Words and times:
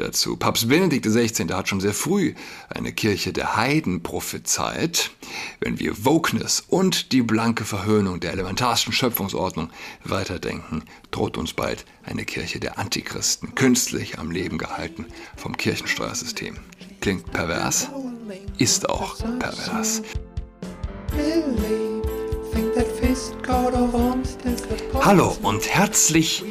dazu. 0.00 0.36
Papst 0.36 0.68
Benedikt 0.68 1.06
XVI. 1.06 1.52
hat 1.52 1.68
schon 1.68 1.80
sehr 1.80 1.94
früh 1.94 2.34
eine 2.68 2.92
Kirche 2.92 3.32
der 3.32 3.56
Heiden 3.56 4.02
prophezeit. 4.02 5.10
Wenn 5.60 5.78
wir 5.78 6.04
Wokeness 6.04 6.64
und 6.66 7.12
die 7.12 7.22
blanke 7.22 7.64
Verhöhnung 7.64 8.20
der 8.20 8.32
elementarsten 8.32 8.92
Schöpfungsordnung 8.92 9.70
weiterdenken, 10.04 10.82
droht 11.10 11.36
uns 11.36 11.52
bald 11.52 11.84
eine 12.04 12.24
Kirche 12.24 12.58
der 12.58 12.78
Antichristen, 12.78 13.54
künstlich 13.54 14.18
am 14.18 14.30
Leben 14.30 14.58
gehalten 14.58 15.06
vom 15.36 15.56
Kirchensteuersystem. 15.56 16.56
Klingt 17.00 17.30
pervers, 17.32 17.88
ist 18.58 18.88
auch 18.88 19.16
pervers. 19.38 20.02
Hallo 25.02 25.36
und 25.42 25.68
herzlich 25.68 26.44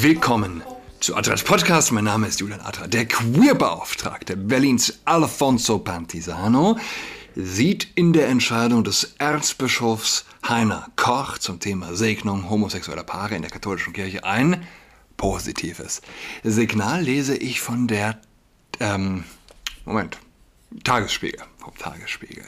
willkommen 0.00 0.62
zu 1.02 1.16
Adras 1.16 1.42
Podcast. 1.42 1.90
Mein 1.90 2.04
Name 2.04 2.28
ist 2.28 2.38
Julian 2.38 2.60
Atra. 2.60 2.86
Der 2.86 3.06
Queerbeauftragte 3.06 4.36
Berlins 4.36 5.00
Alfonso 5.04 5.80
Pantisano 5.80 6.78
sieht 7.34 7.88
in 7.96 8.12
der 8.12 8.28
Entscheidung 8.28 8.84
des 8.84 9.14
Erzbischofs 9.18 10.24
Heiner 10.48 10.86
Koch 10.94 11.38
zum 11.38 11.58
Thema 11.58 11.96
Segnung 11.96 12.48
homosexueller 12.48 13.02
Paare 13.02 13.34
in 13.34 13.42
der 13.42 13.50
katholischen 13.50 13.92
Kirche 13.92 14.22
ein 14.22 14.64
positives 15.16 16.02
Signal, 16.44 17.02
lese 17.02 17.36
ich 17.36 17.60
von 17.60 17.88
der 17.88 18.20
ähm, 18.78 19.24
Moment, 19.84 20.18
Tagesspiegel, 20.84 21.42
vom 21.58 21.76
Tagesspiegel 21.76 22.44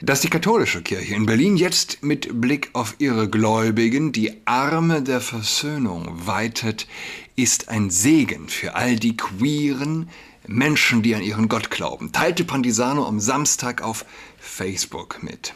dass 0.00 0.20
die 0.20 0.30
katholische 0.30 0.82
Kirche 0.82 1.14
in 1.14 1.26
Berlin 1.26 1.56
jetzt 1.56 2.02
mit 2.02 2.40
Blick 2.40 2.70
auf 2.74 2.96
ihre 2.98 3.28
Gläubigen 3.28 4.12
die 4.12 4.46
Arme 4.46 5.02
der 5.02 5.20
Versöhnung 5.20 6.26
weitet, 6.26 6.86
ist 7.34 7.68
ein 7.68 7.90
Segen 7.90 8.48
für 8.48 8.74
all 8.74 8.96
die 8.96 9.16
queeren 9.16 10.10
Menschen, 10.46 11.02
die 11.02 11.14
an 11.14 11.22
ihren 11.22 11.48
Gott 11.48 11.70
glauben, 11.70 12.12
teilte 12.12 12.44
Pandisano 12.44 13.06
am 13.06 13.20
Samstag 13.20 13.82
auf 13.82 14.04
Facebook 14.38 15.22
mit. 15.22 15.54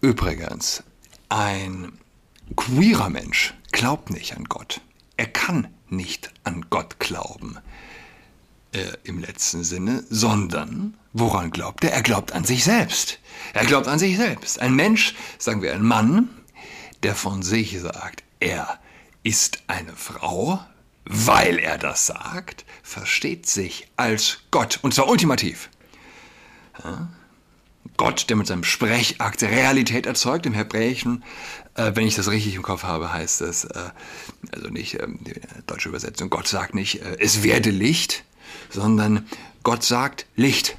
Übrigens, 0.00 0.84
ein 1.28 1.92
queerer 2.54 3.10
Mensch 3.10 3.54
glaubt 3.72 4.10
nicht 4.10 4.36
an 4.36 4.44
Gott. 4.44 4.80
Er 5.16 5.26
kann 5.26 5.68
nicht 5.88 6.32
an 6.44 6.66
Gott 6.70 7.00
glauben 7.00 7.58
äh, 8.72 8.84
im 9.04 9.18
letzten 9.18 9.64
Sinne, 9.64 10.04
sondern 10.10 10.96
woran 11.12 11.50
glaubt 11.50 11.84
er? 11.84 11.92
Er 11.92 12.02
glaubt 12.02 12.32
an 12.32 12.44
sich 12.44 12.64
selbst. 12.64 13.18
Er 13.54 13.64
glaubt 13.64 13.88
an 13.88 13.98
sich 13.98 14.16
selbst. 14.16 14.60
Ein 14.60 14.74
Mensch, 14.74 15.14
sagen 15.38 15.62
wir 15.62 15.72
ein 15.72 15.82
Mann, 15.82 16.28
der 17.02 17.14
von 17.14 17.42
sich 17.42 17.80
sagt, 17.80 18.22
er 18.40 18.78
ist 19.22 19.62
eine 19.66 19.94
Frau, 19.94 20.60
weil 21.04 21.58
er 21.58 21.78
das 21.78 22.06
sagt, 22.06 22.64
versteht 22.82 23.46
sich 23.46 23.88
als 23.96 24.38
Gott, 24.50 24.78
und 24.82 24.94
zwar 24.94 25.08
ultimativ. 25.08 25.70
Ja? 26.84 27.08
Gott, 27.96 28.28
der 28.28 28.36
mit 28.36 28.46
seinem 28.46 28.64
Sprechakt 28.64 29.42
Realität 29.42 30.06
erzeugt, 30.06 30.46
im 30.46 30.54
Hebräischen, 30.54 31.24
äh, 31.74 31.92
wenn 31.94 32.06
ich 32.06 32.14
das 32.14 32.30
richtig 32.30 32.54
im 32.54 32.62
Kopf 32.62 32.84
habe, 32.84 33.12
heißt 33.12 33.40
es, 33.40 33.64
äh, 33.64 33.90
also 34.52 34.68
nicht 34.68 34.94
äh, 34.94 35.06
die 35.08 35.34
deutsche 35.66 35.88
Übersetzung, 35.88 36.30
Gott 36.30 36.46
sagt 36.46 36.74
nicht, 36.74 37.02
äh, 37.02 37.16
es 37.18 37.42
werde 37.42 37.70
Licht, 37.70 38.24
sondern 38.70 39.26
Gott 39.62 39.82
sagt 39.82 40.26
Licht. 40.36 40.76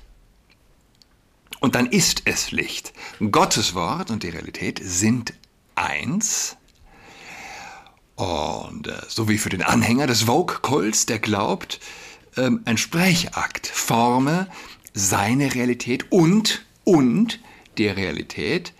Und 1.59 1.75
dann 1.75 1.87
ist 1.87 2.21
es 2.25 2.51
Licht. 2.51 2.93
Gottes 3.31 3.75
Wort 3.75 4.11
und 4.11 4.23
die 4.23 4.29
Realität 4.29 4.79
sind 4.81 5.33
eins. 5.75 6.55
Und 8.15 8.87
äh, 8.87 9.01
so 9.07 9.29
wie 9.29 9.37
für 9.37 9.49
den 9.49 9.61
Anhänger 9.61 10.07
des 10.07 10.23
Vogue-Kults, 10.23 11.05
der 11.05 11.19
glaubt, 11.19 11.79
ähm, 12.37 12.61
ein 12.65 12.77
Sprechakt 12.77 13.67
forme 13.67 14.47
seine 14.93 15.53
Realität 15.55 16.11
und, 16.11 16.65
und 16.83 17.39
die 17.77 17.87
Realität 17.87 18.73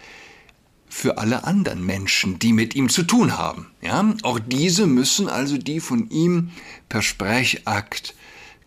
für 0.90 1.18
alle 1.18 1.44
anderen 1.44 1.86
Menschen, 1.86 2.40
die 2.40 2.52
mit 2.52 2.76
ihm 2.76 2.90
zu 2.90 3.04
tun 3.04 3.38
haben. 3.38 3.68
Ja? 3.82 4.14
Auch 4.24 4.40
diese 4.40 4.88
müssen 4.88 5.30
also 5.30 5.58
die 5.58 5.80
von 5.80 6.10
ihm 6.10 6.52
per 6.90 7.02
Sprechakt 7.02 8.16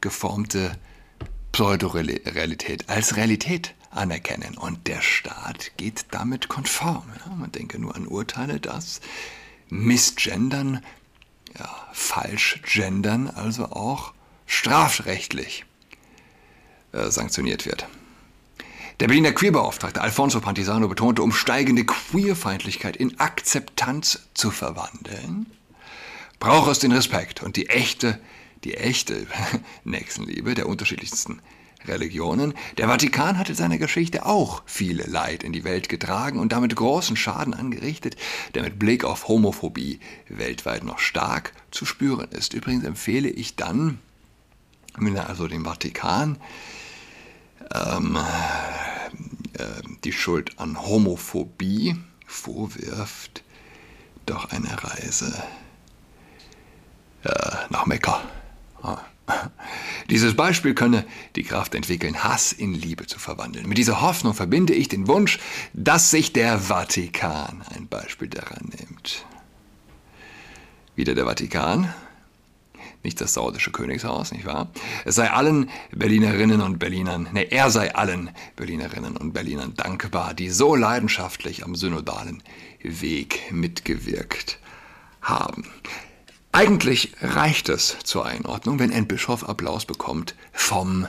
geformte 0.03 0.79
Pseudorealität 1.53 2.91
als 2.91 3.17
Realität 3.17 3.75
anerkennen. 3.91 4.59
Und 4.59 4.87
der 4.87 5.01
Staat 5.01 5.73
geht 5.79 6.07
damit 6.11 6.49
konform. 6.49 7.05
Ja, 7.25 7.35
man 7.35 7.53
denke 7.53 7.79
nur 7.79 7.95
an 7.95 8.07
Urteile, 8.07 8.61
dass 8.61 9.01
Missgendern, 9.69 10.85
ja, 11.59 11.69
Falschgendern 11.93 13.29
also 13.29 13.67
auch 13.67 14.13
strafrechtlich 14.47 15.65
äh, 16.93 17.11
sanktioniert 17.11 17.65
wird. 17.65 17.87
Der 19.01 19.09
Berliner 19.09 19.33
Queerbeauftragte 19.33 20.01
Alfonso 20.01 20.41
Pantisano 20.41 20.89
betonte, 20.89 21.23
um 21.23 21.33
steigende 21.33 21.85
Queerfeindlichkeit 21.85 22.97
in 22.97 23.19
Akzeptanz 23.19 24.29
zu 24.35 24.51
verwandeln, 24.51 25.47
braucht 26.39 26.71
es 26.71 26.79
den 26.79 26.93
Respekt 26.93 27.43
und 27.43 27.57
die 27.57 27.69
echte 27.69 28.21
die 28.65 28.75
echte 28.75 29.27
Nächstenliebe 29.85 30.55
der 30.55 30.69
unterschiedlichsten 30.69 31.41
Religionen. 31.87 32.55
Der 32.79 32.89
Vatikan 32.89 33.39
hatte 33.39 33.55
seine 33.55 33.79
Geschichte 33.79 34.25
auch 34.27 34.63
viele 34.67 35.05
Leid 35.05 35.43
in 35.43 35.53
die 35.53 35.65
Welt 35.65 35.89
getragen 35.89 36.39
und 36.39 36.53
damit 36.53 36.77
großen 36.77 37.17
Schaden 37.17 37.55
angerichtet, 37.55 38.17
der 38.55 38.63
mit 38.63 38.79
Blick 38.79 39.05
auf 39.05 39.29
Homophobie 39.29 40.01
weltweit 40.29 40.85
noch 40.85 40.99
stark 40.99 41.53
zu 41.71 41.85
spüren 41.85 42.29
ist. 42.31 42.55
Übrigens 42.55 42.85
empfehle 42.85 43.29
ich 43.29 43.57
dann, 43.57 43.99
wenn 44.97 45.17
also 45.19 45.49
dem 45.49 45.65
Vatikan 45.65 46.39
ähm, 47.75 48.19
äh, 49.55 49.65
die 50.05 50.13
Schuld 50.13 50.59
an 50.59 50.81
Homophobie 50.81 51.97
vorwirft, 52.27 53.43
doch 54.27 54.51
eine 54.51 54.83
Reise 54.83 55.43
Dieses 60.13 60.37
Beispiel 60.37 60.75
könne 60.75 61.07
die 61.37 61.43
Kraft 61.43 61.75
entwickeln, 61.75 62.23
Hass 62.23 62.53
in 62.53 62.75
Liebe 62.75 63.07
zu 63.07 63.19
verwandeln. 63.19 63.67
Mit 63.67 63.79
dieser 63.79 64.03
Hoffnung 64.03 64.35
verbinde 64.35 64.75
ich 64.75 64.89
den 64.89 65.09
Wunsch, 65.09 65.39
dass 65.73 66.11
sich 66.11 66.35
der 66.35 66.59
Vatikan 66.59 67.63
ein 67.75 67.89
Beispiel 67.89 68.29
daran 68.29 68.71
nimmt. 68.79 69.25
Wieder 70.97 71.15
der 71.15 71.25
Vatikan, 71.25 71.95
nicht 73.03 73.23
das 73.23 73.33
saudische 73.33 73.71
Königshaus, 73.71 74.33
nicht 74.33 74.45
wahr? 74.45 74.71
Es 75.07 75.15
sei 75.15 75.31
allen 75.31 75.71
Berlinerinnen 75.93 76.61
und 76.61 76.79
Berlinern, 76.79 77.31
ne, 77.33 77.51
er 77.51 77.71
sei 77.71 77.95
allen 77.95 78.29
Berlinerinnen 78.57 79.17
und 79.17 79.33
Berlinern 79.33 79.73
dankbar, 79.77 80.35
die 80.35 80.51
so 80.51 80.77
leidenschaftlich 80.77 81.65
am 81.65 81.75
synodalen 81.75 82.43
Weg 82.83 83.51
mitgewirkt 83.51 84.59
haben. 85.23 85.65
Eigentlich 86.53 87.15
reicht 87.23 87.71
es 87.71 87.97
zur 88.05 88.27
Einordnung, 88.27 88.79
wenn 88.79 88.93
ein 88.93 89.09
Bischof 89.09 89.49
Applaus 89.49 89.87
bekommt 89.87 90.35
vom 90.53 91.09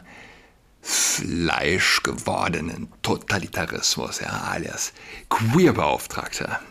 fleischgewordenen 0.82 2.88
Totalitarismus, 3.02 4.22
ja, 4.22 4.30
alias 4.30 4.94
Queerbeauftragter. 5.30 6.62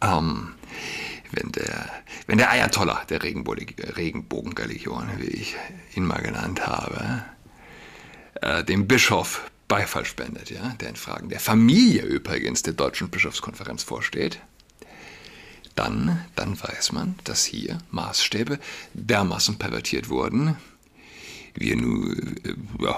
Ähm, 0.00 0.54
wenn 1.32 1.52
der, 1.52 1.90
wenn 2.26 2.38
der 2.38 2.50
Ayatollah 2.50 3.04
der 3.04 3.22
Regenbogenreligion, 3.22 5.10
wie 5.18 5.28
ich 5.28 5.54
ihn 5.94 6.06
mal 6.06 6.22
genannt 6.22 6.66
habe, 6.66 7.26
äh, 8.40 8.64
dem 8.64 8.88
Bischof 8.88 9.50
Beifall 9.68 10.06
spendet, 10.06 10.50
ja, 10.50 10.74
der 10.80 10.88
in 10.90 10.96
Fragen 10.96 11.28
der 11.28 11.40
Familie 11.40 12.02
übrigens 12.02 12.62
der 12.62 12.74
Deutschen 12.74 13.10
Bischofskonferenz 13.10 13.82
vorsteht, 13.82 14.40
dann, 15.74 16.24
dann 16.36 16.60
weiß 16.60 16.92
man, 16.92 17.16
dass 17.24 17.44
hier 17.44 17.78
Maßstäbe 17.90 18.58
dermaßen 18.94 19.58
pervertiert 19.58 20.08
wurden, 20.08 20.56
wie 21.54 21.74
nur, 21.74 22.12
äh, 22.12 22.94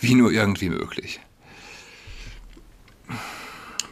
wie 0.00 0.14
nur 0.14 0.32
irgendwie 0.32 0.68
möglich. 0.68 1.20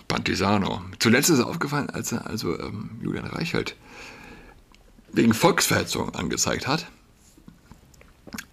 Pantisano. 0.09 0.83
Zuletzt 0.99 1.31
ist 1.31 1.39
er 1.39 1.47
aufgefallen, 1.47 1.91
als 1.91 2.13
er 2.13 2.27
also 2.27 2.59
ähm, 2.59 2.91
Julian 3.03 3.27
Reichelt 3.27 3.77
wegen 5.13 5.35
Volksverhetzung 5.35 6.15
angezeigt 6.15 6.67
hat. 6.67 6.87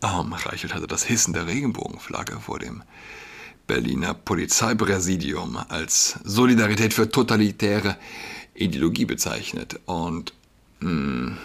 Ähm, 0.02 0.34
Reichelt 0.34 0.74
hatte 0.74 0.88
das 0.88 1.04
Hissen 1.04 1.34
der 1.34 1.48
Regenbogenflagge 1.48 2.40
vor 2.40 2.60
dem 2.60 2.84
Berliner 3.68 4.14
Polizeipräsidium 4.14 5.58
als 5.70 6.20
Solidarität 6.24 6.94
für 6.94 7.10
totalitäre 7.10 7.98
Ideologie 8.60 9.06
bezeichnet. 9.06 9.80
Und 9.86 10.34
mh, 10.80 10.90
hm, 10.90 11.38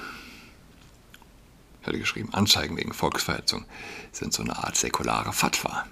hatte 1.82 1.98
geschrieben, 1.98 2.32
Anzeigen 2.32 2.76
wegen 2.76 2.92
Volksverhetzung 2.92 3.64
sind 4.12 4.32
so 4.32 4.42
eine 4.42 4.56
Art 4.56 4.76
säkulare 4.76 5.32
Fatwa. 5.32 5.86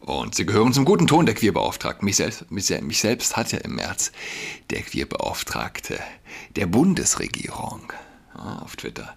Und 0.00 0.34
sie 0.34 0.44
gehören 0.44 0.72
zum 0.72 0.84
guten 0.84 1.06
Ton 1.06 1.26
der 1.26 1.36
Queerbeauftragten. 1.36 2.04
Mich 2.04 2.16
selbst, 2.16 2.50
mich, 2.50 2.68
mich 2.80 2.98
selbst 2.98 3.36
hat 3.36 3.52
ja 3.52 3.58
im 3.58 3.76
März 3.76 4.10
der 4.70 4.82
Queerbeauftragte 4.82 6.00
der 6.56 6.66
Bundesregierung 6.66 7.92
auf 8.34 8.74
Twitter 8.74 9.16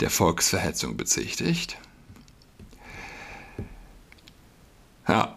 der 0.00 0.10
Volksverhetzung 0.10 0.98
bezichtigt. 0.98 1.78
Ja, 5.06 5.34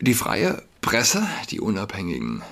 die 0.00 0.14
freie 0.14 0.62
Presse, 0.82 1.26
die 1.50 1.60
unabhängigen 1.60 2.42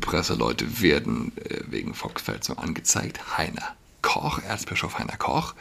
Presseleute 0.00 0.80
werden 0.80 1.32
äh, 1.38 1.62
wegen 1.68 1.94
Volksverhetzung 1.94 2.58
angezeigt. 2.58 3.36
Heiner 3.36 3.74
Koch, 4.02 4.40
Erzbischof 4.42 4.98
Heiner 4.98 5.16
Koch, 5.16 5.54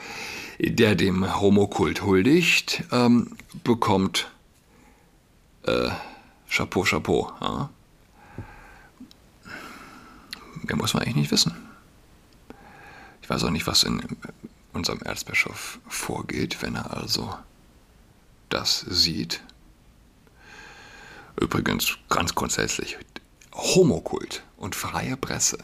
der 0.60 0.96
dem 0.96 1.40
Homokult 1.40 2.04
huldigt, 2.04 2.84
ähm, 2.92 3.36
bekommt 3.64 4.32
äh, 5.64 5.90
Chapeau, 6.50 6.84
Chapeau. 6.84 7.32
Ja? 7.42 7.70
Mehr 10.64 10.76
muss 10.76 10.94
man 10.94 11.04
eigentlich 11.04 11.16
nicht 11.16 11.32
wissen. 11.32 11.56
Ich 13.22 13.30
weiß 13.30 13.44
auch 13.44 13.50
nicht, 13.50 13.68
was 13.68 13.84
in 13.84 14.02
unserem 14.74 15.02
Erzbischof 15.02 15.80
vorgeht, 15.88 16.62
wenn 16.62 16.76
er 16.76 16.96
also 16.96 17.36
das 18.50 18.82
sieht. 18.88 19.42
Übrigens 21.40 21.98
ganz 22.10 22.36
grundsätzlich, 22.36 22.98
Homokult 23.66 24.44
und 24.58 24.76
freie 24.76 25.18
Presse 25.18 25.58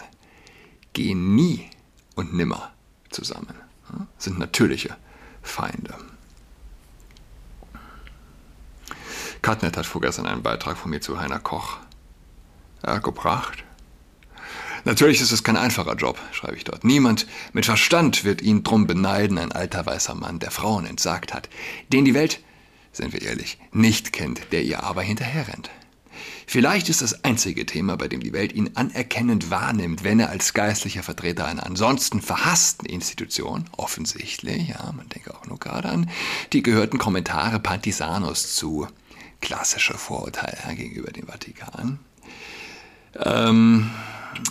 gehen 0.94 1.36
nie 1.36 1.69
und 2.15 2.33
nimmer 2.33 2.71
zusammen, 3.12 3.56
sind 4.18 4.39
natürliche 4.39 4.98
Feinde. 5.44 5.95
Katnet 9.42 9.77
hat 9.77 9.86
vorgestern 9.86 10.25
einen 10.25 10.44
Beitrag 10.44 10.77
von 10.77 10.89
mir 10.89 11.01
zu 11.01 11.19
Heiner 11.19 11.39
Koch 11.39 11.77
ja, 12.86 12.98
gebracht. 12.98 13.63
Natürlich 14.83 15.21
ist 15.21 15.31
es 15.31 15.44
kein 15.44 15.57
einfacher 15.57 15.95
Job, 15.95 16.19
schreibe 16.31 16.57
ich 16.57 16.63
dort. 16.63 16.83
Niemand 16.83 17.27
mit 17.53 17.65
Verstand 17.65 18.24
wird 18.24 18.42
ihn 18.42 18.63
drum 18.63 18.88
beneiden, 18.88 19.38
ein 19.38 19.51
alter 19.51 19.86
weißer 19.86 20.15
Mann, 20.15 20.39
der 20.39 20.50
Frauen 20.50 20.88
entsagt 20.88 21.36
hat, 21.36 21.50
den 21.94 22.06
die 22.06 22.15
Welt, 22.15 22.42
sind 22.92 23.13
wir 23.13 23.21
ehrlich, 23.21 23.59
nicht 23.71 24.12
kennt, 24.12 24.51
der 24.51 24.63
ihr 24.63 24.83
aber 24.83 25.03
hinterherrennt. 25.03 25.69
Vielleicht 26.47 26.89
ist 26.89 27.01
das 27.01 27.23
einzige 27.23 27.65
Thema, 27.65 27.97
bei 27.97 28.07
dem 28.07 28.21
die 28.21 28.33
Welt 28.33 28.53
ihn 28.53 28.71
anerkennend 28.75 29.50
wahrnimmt, 29.50 30.03
wenn 30.03 30.19
er 30.19 30.29
als 30.29 30.53
geistlicher 30.53 31.03
Vertreter 31.03 31.45
einer 31.45 31.65
ansonsten 31.65 32.21
verhassten 32.21 32.85
Institution, 32.85 33.65
offensichtlich, 33.77 34.69
ja, 34.69 34.91
man 34.95 35.09
denke 35.09 35.33
auch 35.35 35.45
nur 35.45 35.59
gerade 35.59 35.89
an 35.89 36.09
die 36.53 36.63
gehörten 36.63 36.97
Kommentare 36.97 37.59
Pantisanos 37.59 38.56
zu 38.56 38.88
klassische 39.41 39.97
Vorurteile 39.97 40.75
gegenüber 40.75 41.12
dem 41.12 41.27
Vatikan. 41.27 42.00
Ähm, 43.15 43.89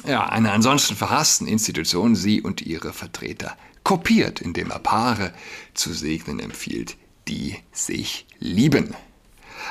ja, 0.07 0.29
einer 0.29 0.53
ansonsten 0.53 0.97
verhassten 0.97 1.47
Institution 1.47 2.15
sie 2.15 2.43
und 2.43 2.61
ihre 2.61 2.93
Vertreter 2.93 3.57
kopiert, 3.85 4.41
indem 4.41 4.71
er 4.71 4.79
Paare 4.79 5.33
zu 5.75 5.93
segnen 5.93 6.41
empfiehlt, 6.41 6.97
die 7.29 7.57
sich 7.73 8.27
lieben. 8.39 8.95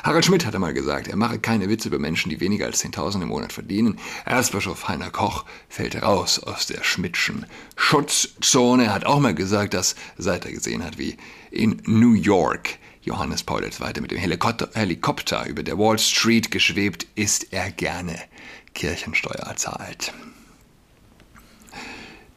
Harald 0.03 0.25
Schmidt 0.25 0.45
hatte 0.45 0.59
mal 0.59 0.73
gesagt, 0.73 1.07
er 1.07 1.15
mache 1.15 1.39
keine 1.39 1.69
Witze 1.69 1.87
über 1.87 1.99
Menschen, 1.99 2.29
die 2.29 2.39
weniger 2.39 2.65
als 2.65 2.83
10.000 2.83 3.21
im 3.21 3.29
Monat 3.29 3.53
verdienen. 3.53 3.99
Erzbischof 4.25 4.87
Heiner 4.87 5.11
Koch 5.11 5.45
fällt 5.67 6.01
raus 6.01 6.39
aus 6.39 6.67
der 6.67 6.83
Schmidtschen 6.83 7.45
Schutzzone. 7.75 8.85
Er 8.85 8.93
hat 8.93 9.05
auch 9.05 9.19
mal 9.19 9.35
gesagt, 9.35 9.73
dass, 9.73 9.95
seit 10.17 10.45
er 10.45 10.51
gesehen 10.51 10.83
hat, 10.83 10.97
wie 10.97 11.17
in 11.51 11.81
New 11.85 12.13
York 12.13 12.77
Johannes 13.01 13.43
Paul 13.43 13.63
II. 13.63 14.01
mit 14.01 14.11
dem 14.11 14.17
Helikopter 14.17 15.45
über 15.47 15.63
der 15.63 15.77
Wall 15.77 15.97
Street 15.99 16.51
geschwebt, 16.51 17.07
ist 17.15 17.53
er 17.53 17.71
gerne 17.71 18.15
Kirchensteuer 18.73 19.55
zahlt. 19.55 20.13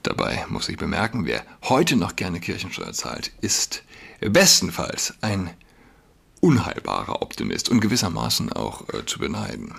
Dabei 0.03 0.45
muss 0.49 0.69
ich 0.69 0.77
bemerken, 0.77 1.27
wer 1.27 1.45
heute 1.63 1.97
noch 1.97 2.17
gerne 2.17 2.41
Kirchensteuer 2.41 2.93
zahlt, 2.93 3.33
ist 3.41 3.85
bestenfalls 4.21 5.15
ein 5.21 5.51
unheilbarer 6.43 7.23
Optimist 7.23 7.69
und 7.69 7.81
gewissermaßen 7.81 8.53
auch 8.53 8.89
äh, 8.93 9.07
zu 9.07 9.21
beneiden. 9.21 9.75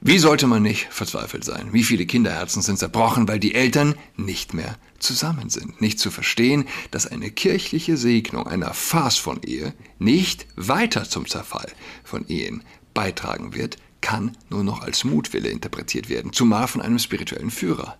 Wie 0.00 0.18
sollte 0.18 0.46
man 0.46 0.62
nicht 0.62 0.88
verzweifelt 0.90 1.44
sein? 1.44 1.72
Wie 1.72 1.84
viele 1.84 2.04
Kinderherzen 2.04 2.60
sind 2.60 2.78
zerbrochen, 2.78 3.26
weil 3.26 3.38
die 3.38 3.54
Eltern 3.54 3.94
nicht 4.16 4.52
mehr 4.52 4.76
zusammen 4.98 5.48
sind? 5.48 5.80
Nicht 5.80 5.98
zu 5.98 6.10
verstehen, 6.10 6.66
dass 6.90 7.06
eine 7.06 7.30
kirchliche 7.30 7.96
Segnung 7.96 8.46
einer 8.46 8.74
Farce 8.74 9.16
von 9.16 9.42
Ehe 9.42 9.72
nicht 9.98 10.46
weiter 10.56 11.04
zum 11.04 11.26
Zerfall 11.26 11.72
von 12.02 12.28
Ehen 12.28 12.64
beitragen 12.92 13.54
wird, 13.54 13.78
kann 14.02 14.36
nur 14.50 14.64
noch 14.64 14.82
als 14.82 15.04
Mutwille 15.04 15.48
interpretiert 15.48 16.10
werden, 16.10 16.34
zumal 16.34 16.68
von 16.68 16.82
einem 16.82 16.98
spirituellen 16.98 17.50
Führer. 17.50 17.96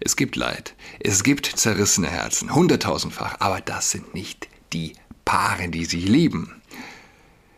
Es 0.00 0.16
gibt 0.16 0.34
Leid, 0.34 0.74
es 0.98 1.22
gibt 1.22 1.46
zerrissene 1.46 2.08
Herzen, 2.08 2.52
hunderttausendfach, 2.52 3.36
aber 3.38 3.60
das 3.60 3.92
sind 3.92 4.12
nicht 4.12 4.48
die 4.72 4.94
Paare, 5.28 5.68
die 5.68 5.84
sich 5.84 6.08
lieben. 6.08 6.54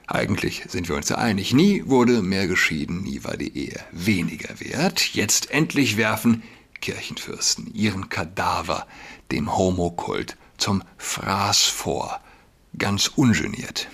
Eigentlich 0.08 0.64
sind 0.66 0.88
wir 0.88 0.96
uns 0.96 1.08
ja 1.08 1.18
einig, 1.18 1.54
nie 1.54 1.84
wurde 1.86 2.20
mehr 2.20 2.48
geschieden, 2.48 3.02
nie 3.02 3.22
war 3.22 3.36
die 3.36 3.56
Ehe 3.56 3.78
weniger 3.92 4.58
wert. 4.58 5.14
Jetzt 5.14 5.52
endlich 5.52 5.96
werfen 5.96 6.42
Kirchenfürsten 6.80 7.72
ihren 7.72 8.08
Kadaver 8.08 8.88
dem 9.30 9.56
Homokult 9.56 10.36
zum 10.58 10.82
Fraß 10.98 11.66
vor, 11.66 12.20
ganz 12.76 13.06
ungeniert. 13.06 13.86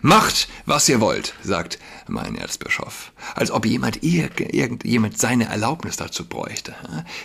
Macht, 0.00 0.48
was 0.64 0.88
ihr 0.88 1.02
wollt, 1.02 1.34
sagt 1.42 1.78
mein 2.08 2.36
Erzbischof, 2.36 3.12
als 3.34 3.50
ob 3.50 3.66
jemand 3.66 4.02
irgendjemand 4.02 5.18
seine 5.18 5.44
Erlaubnis 5.44 5.98
dazu 5.98 6.26
bräuchte. 6.26 6.74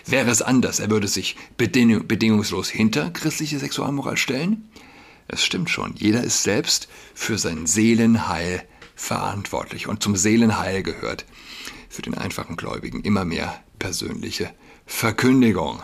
Wäre 0.05 0.29
es 0.29 0.41
anders, 0.41 0.81
er 0.81 0.89
würde 0.89 1.07
sich 1.07 1.37
bedingungslos 1.55 2.69
hinter 2.69 3.11
christliche 3.11 3.59
Sexualmoral 3.59 4.17
stellen? 4.17 4.69
Es 5.27 5.43
stimmt 5.43 5.69
schon, 5.69 5.95
jeder 5.95 6.23
ist 6.23 6.43
selbst 6.43 6.87
für 7.13 7.37
sein 7.37 7.65
Seelenheil 7.65 8.63
verantwortlich. 8.95 9.87
Und 9.87 10.01
zum 10.01 10.15
Seelenheil 10.15 10.83
gehört 10.83 11.25
für 11.89 12.01
den 12.01 12.15
einfachen 12.17 12.55
Gläubigen 12.55 13.01
immer 13.01 13.25
mehr 13.25 13.61
persönliche 13.79 14.51
Verkündigung 14.85 15.81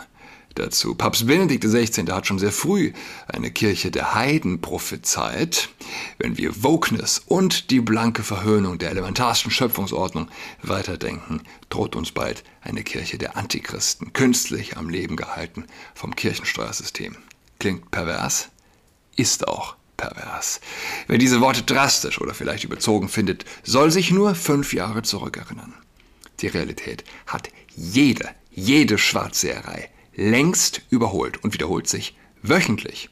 dazu. 0.56 0.96
Papst 0.96 1.28
Benedikt 1.28 1.64
XVI. 1.64 2.06
hat 2.12 2.28
schon 2.28 2.40
sehr 2.40 2.52
früh 2.52 2.94
eine 3.28 3.52
Kirche 3.52 3.92
der 3.92 4.14
Heiden 4.14 4.62
prophezeit. 4.62 5.70
Wenn 6.20 6.38
wir 6.38 6.64
Wokeness 6.64 7.20
und 7.26 7.72
die 7.72 7.82
blanke 7.82 8.24
Verhöhnung 8.24 8.78
der 8.78 8.92
elementarsten 8.92 9.52
Schöpfungsordnung 9.52 10.30
weiterdenken, 10.62 11.42
droht 11.70 11.96
uns 11.96 12.12
bald 12.12 12.44
eine 12.62 12.84
Kirche 12.84 13.18
der 13.18 13.36
Antichristen, 13.36 14.14
künstlich 14.14 14.78
am 14.78 14.90
Leben 14.90 15.16
gehalten 15.16 15.66
vom 15.96 16.16
Kirchensteuersystem. 16.16 17.18
Klingt 17.60 17.92
pervers? 17.92 18.53
Ist 19.16 19.48
auch 19.48 19.76
pervers. 19.98 20.60
Wer 21.08 21.18
diese 21.18 21.42
Worte 21.42 21.64
drastisch 21.64 22.20
oder 22.20 22.34
vielleicht 22.34 22.64
überzogen 22.64 23.10
findet, 23.10 23.46
soll 23.64 23.92
sich 23.92 24.12
nur 24.12 24.36
fünf 24.36 24.74
Jahre 24.74 25.04
zurückerinnern. 25.04 25.74
Die 26.40 26.48
Realität 26.48 27.04
hat 27.28 27.50
jede, 27.76 28.30
jede 28.52 28.98
Schwarzseherei 28.98 29.90
längst 30.16 30.82
überholt 30.90 31.44
und 31.44 31.54
wiederholt 31.54 31.88
sich 31.88 32.18
wöchentlich. 32.42 33.10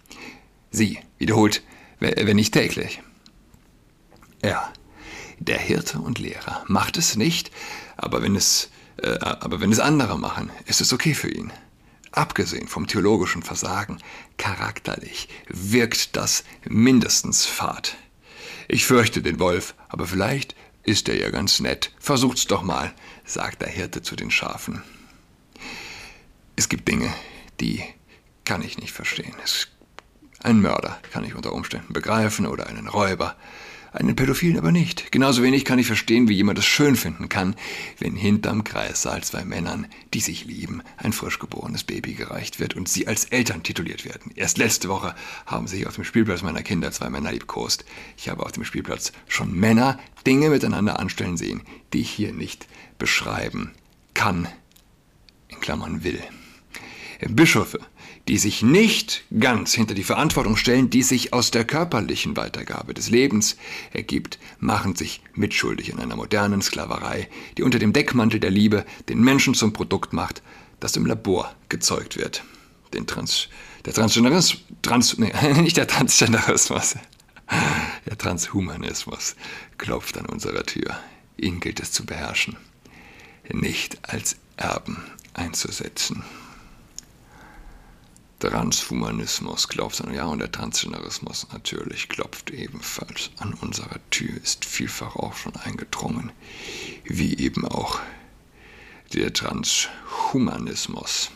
Sie 0.71 0.99
wiederholt, 1.17 1.63
wenn 1.99 2.35
nicht 2.35 2.53
täglich. 2.53 3.01
Ja, 4.43 4.71
der 5.39 5.59
Hirte 5.59 5.99
und 5.99 6.19
Lehrer 6.19 6.63
macht 6.67 6.97
es 6.97 7.15
nicht, 7.15 7.51
aber 7.97 8.21
wenn 8.21 8.35
es, 8.35 8.69
äh, 9.01 9.17
aber 9.19 9.59
wenn 9.59 9.71
es 9.71 9.79
andere 9.79 10.17
machen, 10.17 10.51
ist 10.65 10.81
es 10.81 10.93
okay 10.93 11.13
für 11.13 11.29
ihn. 11.29 11.51
Abgesehen 12.11 12.67
vom 12.67 12.87
theologischen 12.87 13.41
Versagen, 13.41 13.97
charakterlich 14.37 15.29
wirkt 15.47 16.15
das 16.15 16.43
mindestens 16.67 17.45
fad. 17.45 17.95
Ich 18.67 18.85
fürchte 18.85 19.21
den 19.21 19.39
Wolf, 19.39 19.75
aber 19.87 20.07
vielleicht 20.07 20.55
ist 20.83 21.07
er 21.09 21.17
ja 21.17 21.29
ganz 21.29 21.59
nett. 21.59 21.93
Versucht's 21.99 22.47
doch 22.47 22.63
mal, 22.63 22.93
sagt 23.23 23.61
der 23.61 23.69
Hirte 23.69 24.01
zu 24.01 24.15
den 24.15 24.31
Schafen. 24.31 24.81
Es 26.55 26.69
gibt 26.69 26.87
Dinge, 26.87 27.13
die 27.59 27.83
kann 28.43 28.61
ich 28.61 28.77
nicht 28.77 28.91
verstehen. 28.91 29.33
Ein 30.43 30.61
Mörder 30.61 30.99
kann 31.11 31.23
ich 31.23 31.35
unter 31.35 31.53
Umständen 31.53 31.93
begreifen 31.93 32.47
oder 32.47 32.67
einen 32.67 32.87
Räuber, 32.87 33.35
einen 33.91 34.15
Pädophilen 34.15 34.57
aber 34.57 34.71
nicht. 34.71 35.11
Genauso 35.11 35.43
wenig 35.43 35.65
kann 35.65 35.79
ich 35.79 35.87
verstehen, 35.87 36.29
wie 36.29 36.35
jemand 36.35 36.59
es 36.59 36.65
schön 36.65 36.95
finden 36.95 37.29
kann, 37.29 37.55
wenn 37.99 38.15
hinterm 38.15 38.63
Kreissaal 38.63 39.23
zwei 39.23 39.43
Männern, 39.43 39.87
die 40.13 40.21
sich 40.21 40.45
lieben, 40.45 40.81
ein 40.97 41.13
frisch 41.13 41.39
geborenes 41.39 41.83
Baby 41.83 42.13
gereicht 42.13 42.59
wird 42.59 42.75
und 42.75 42.87
sie 42.87 43.07
als 43.07 43.25
Eltern 43.25 43.63
tituliert 43.63 44.05
werden. 44.05 44.31
Erst 44.35 44.57
letzte 44.57 44.89
Woche 44.89 45.15
haben 45.45 45.67
sich 45.67 45.87
auf 45.87 45.95
dem 45.95 46.03
Spielplatz 46.03 46.41
meiner 46.41 46.63
Kinder 46.63 46.91
zwei 46.91 47.09
Männer 47.09 47.31
liebkost. 47.31 47.85
Ich 48.17 48.29
habe 48.29 48.43
auf 48.43 48.51
dem 48.51 48.63
Spielplatz 48.63 49.11
schon 49.27 49.53
Männer 49.53 49.99
Dinge 50.25 50.49
miteinander 50.49 50.99
anstellen 50.99 51.37
sehen, 51.37 51.61
die 51.93 52.01
ich 52.01 52.09
hier 52.09 52.33
nicht 52.33 52.67
beschreiben 52.97 53.71
kann, 54.13 54.47
in 55.49 55.59
Klammern 55.59 56.03
will. 56.03 56.21
Bischöfe 57.29 57.79
die 58.27 58.37
sich 58.37 58.61
nicht 58.61 59.23
ganz 59.39 59.73
hinter 59.73 59.93
die 59.93 60.03
Verantwortung 60.03 60.55
stellen, 60.55 60.89
die 60.89 61.03
sich 61.03 61.33
aus 61.33 61.51
der 61.51 61.65
körperlichen 61.65 62.37
Weitergabe 62.37 62.93
des 62.93 63.09
Lebens 63.09 63.57
ergibt, 63.91 64.39
machen 64.59 64.95
sich 64.95 65.21
mitschuldig 65.33 65.89
in 65.89 65.99
einer 65.99 66.15
modernen 66.15 66.61
Sklaverei, 66.61 67.27
die 67.57 67.63
unter 67.63 67.79
dem 67.79 67.93
Deckmantel 67.93 68.39
der 68.39 68.51
Liebe 68.51 68.85
den 69.09 69.21
Menschen 69.21 69.53
zum 69.53 69.73
Produkt 69.73 70.13
macht, 70.13 70.41
das 70.79 70.95
im 70.95 71.05
Labor 71.05 71.53
gezeugt 71.69 72.17
wird. 72.17 72.43
Den 72.93 73.07
Trans, 73.07 73.47
der 73.85 73.93
Transgenderismus, 73.93 74.61
Trans, 74.81 75.17
nee, 75.17 75.33
nicht 75.61 75.77
der 75.77 75.87
Transgenderismus, 75.87 76.95
der 78.05 78.17
Transhumanismus 78.17 79.35
klopft 79.77 80.17
an 80.17 80.25
unserer 80.25 80.63
Tür. 80.63 80.97
Ihn 81.37 81.59
gilt 81.59 81.79
es 81.79 81.91
zu 81.91 82.05
beherrschen, 82.05 82.55
nicht 83.51 84.09
als 84.09 84.37
Erben 84.57 85.03
einzusetzen. 85.33 86.23
Transhumanismus 88.41 89.67
klopft 89.67 90.01
an, 90.01 90.13
ja, 90.13 90.25
und 90.25 90.39
der 90.39 90.51
Transgenderismus 90.51 91.47
natürlich 91.53 92.09
klopft 92.09 92.49
ebenfalls 92.49 93.29
an 93.37 93.53
unserer 93.53 93.99
Tür, 94.09 94.35
ist 94.41 94.65
vielfach 94.65 95.15
auch 95.15 95.35
schon 95.35 95.55
eingedrungen, 95.55 96.31
wie 97.03 97.37
eben 97.37 97.65
auch 97.65 97.99
der 99.13 99.31
Transhumanismus. 99.31 101.31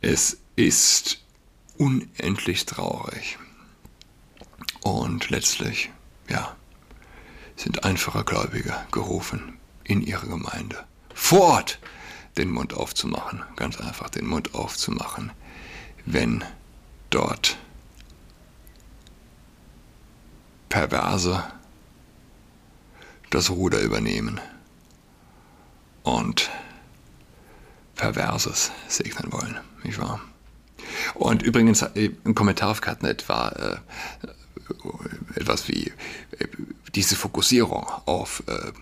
Es 0.00 0.38
ist 0.56 1.22
unendlich 1.76 2.66
traurig. 2.66 3.38
Und 4.82 5.30
letztlich, 5.30 5.90
ja, 6.28 6.56
sind 7.56 7.84
einfache 7.84 8.24
Gläubige 8.24 8.74
gerufen 8.92 9.58
in 9.84 10.00
ihre 10.00 10.26
Gemeinde. 10.26 10.84
Vor 11.14 11.40
Ort 11.40 11.78
den 12.36 12.50
Mund 12.50 12.74
aufzumachen, 12.74 13.42
ganz 13.56 13.80
einfach 13.80 14.10
den 14.10 14.26
Mund 14.26 14.54
aufzumachen, 14.54 15.32
wenn 16.06 16.44
dort 17.10 17.58
Perverse 20.68 21.44
das 23.30 23.50
Ruder 23.50 23.80
übernehmen 23.80 24.40
und 26.02 26.50
Perverses 27.96 28.70
segnen 28.88 29.32
wollen, 29.32 29.60
nicht 29.82 29.98
wahr? 29.98 30.20
Und 31.14 31.42
übrigens, 31.42 31.82
äh, 31.82 32.10
ein 32.24 32.34
Kommentar 32.34 32.70
auf 32.70 32.80
Cutnet 32.80 33.28
war 33.28 33.56
äh, 33.56 33.76
etwas 35.34 35.68
wie 35.68 35.88
äh, 36.38 36.46
diese 36.94 37.16
Fokussierung 37.16 37.86
auf 38.06 38.42
äh, 38.46 38.72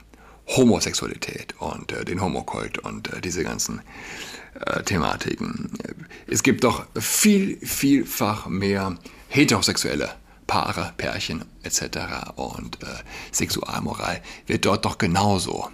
Homosexualität 0.49 1.55
und 1.59 1.93
äh, 1.93 2.05
den 2.05 2.21
Homokult 2.21 2.79
und 2.79 3.13
äh, 3.13 3.21
diese 3.21 3.45
ganzen 3.45 3.83
äh, 4.67 4.83
Thematiken. 4.83 5.71
Es 6.27 6.43
gibt 6.43 6.65
doch 6.65 6.87
viel, 6.99 7.59
vielfach 7.65 8.47
mehr 8.47 8.99
heterosexuelle 9.29 10.15
Paare, 10.47 10.95
Pärchen 10.97 11.45
etc. 11.63 12.33
Und 12.37 12.83
äh, 12.83 12.87
Sexualmoral 13.33 14.23
wird 14.47 14.65
dort 14.65 14.85
doch 14.85 14.97
genauso 14.97 15.69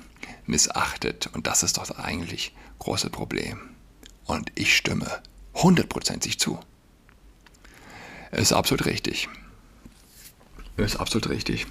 missachtet. 0.46 1.30
Und 1.32 1.46
das 1.46 1.62
ist 1.62 1.78
doch 1.78 1.86
das 1.86 1.96
eigentlich 1.98 2.54
große 2.80 3.10
Problem. 3.10 3.60
Und 4.26 4.50
ich 4.56 4.76
stimme 4.76 5.22
hundertprozentig 5.54 6.38
zu. 6.40 6.58
Es 8.32 8.42
ist 8.42 8.52
absolut 8.52 8.86
richtig. 8.86 9.28
Es 10.76 10.94
ist 10.94 10.96
absolut 11.00 11.28
richtig. 11.28 11.66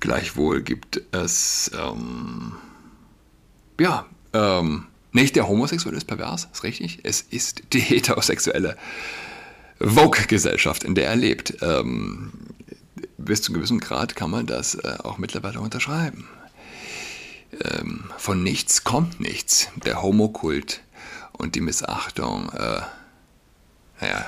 Gleichwohl 0.00 0.62
gibt 0.62 1.02
es, 1.12 1.70
ähm, 1.74 2.52
ja, 3.80 4.06
ähm, 4.32 4.86
nicht 5.12 5.36
der 5.36 5.48
Homosexuelle 5.48 5.98
ist 5.98 6.06
pervers, 6.06 6.48
ist 6.52 6.62
richtig. 6.62 7.00
Es 7.02 7.20
ist 7.22 7.62
die 7.72 7.80
heterosexuelle 7.80 8.76
Vogue-Gesellschaft, 9.80 10.84
in 10.84 10.94
der 10.94 11.08
er 11.08 11.16
lebt. 11.16 11.56
Ähm, 11.62 12.32
bis 13.16 13.42
zu 13.42 13.50
einem 13.50 13.60
gewissen 13.60 13.80
Grad 13.80 14.16
kann 14.16 14.30
man 14.30 14.46
das 14.46 14.74
äh, 14.76 14.96
auch 15.02 15.18
mittlerweile 15.18 15.60
unterschreiben. 15.60 16.28
Ähm, 17.64 18.04
von 18.18 18.42
nichts 18.42 18.84
kommt 18.84 19.20
nichts. 19.20 19.68
Der 19.84 20.02
Homokult 20.02 20.82
und 21.32 21.54
die 21.54 21.60
Missachtung, 21.60 22.50
äh, 22.50 22.80
naja, 24.00 24.26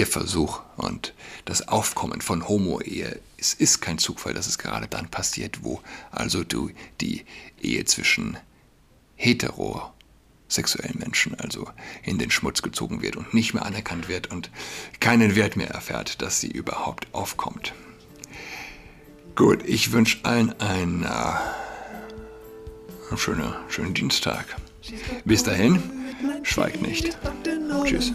der 0.00 0.06
Versuch 0.06 0.62
und 0.78 1.12
das 1.44 1.68
Aufkommen 1.68 2.22
von 2.22 2.48
Homo-Ehe, 2.48 3.20
es 3.36 3.52
ist 3.52 3.82
kein 3.82 3.98
Zufall, 3.98 4.32
dass 4.32 4.46
es 4.46 4.56
gerade 4.56 4.88
dann 4.88 5.10
passiert, 5.10 5.62
wo 5.62 5.82
also 6.10 6.42
du 6.42 6.70
die 7.02 7.26
Ehe 7.60 7.84
zwischen 7.84 8.38
heterosexuellen 9.16 10.98
Menschen 10.98 11.34
also 11.34 11.68
in 12.02 12.16
den 12.16 12.30
Schmutz 12.30 12.62
gezogen 12.62 13.02
wird 13.02 13.16
und 13.16 13.34
nicht 13.34 13.52
mehr 13.52 13.66
anerkannt 13.66 14.08
wird 14.08 14.28
und 14.28 14.50
keinen 15.00 15.36
Wert 15.36 15.56
mehr 15.56 15.68
erfährt, 15.68 16.22
dass 16.22 16.40
sie 16.40 16.50
überhaupt 16.50 17.06
aufkommt. 17.12 17.74
Gut, 19.36 19.62
ich 19.66 19.92
wünsche 19.92 20.24
allen 20.24 20.58
einen, 20.62 21.02
äh, 21.02 21.08
einen 23.10 23.18
schönen, 23.18 23.52
schönen 23.68 23.92
Dienstag. 23.92 24.46
Bis 25.26 25.42
dahin, 25.42 25.82
schweigt 26.42 26.80
nicht. 26.80 27.18
Tschüss. 27.84 28.14